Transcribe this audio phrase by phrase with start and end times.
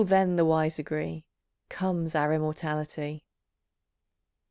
[0.05, 1.27] then, the wise agree,
[1.69, 3.23] Comes our immortality.